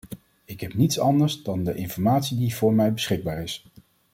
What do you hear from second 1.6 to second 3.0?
de informatie die voor mij